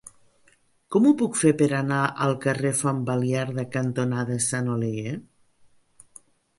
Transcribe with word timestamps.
Com 0.95 1.05
ho 1.09 1.11
puc 1.19 1.37
fer 1.41 1.51
per 1.59 1.67
anar 1.81 1.99
al 2.27 2.35
carrer 2.47 2.73
Font 2.81 3.05
Baliarda 3.13 3.69
cantonada 3.79 4.43
Sant 4.51 4.75
Oleguer? 4.81 5.19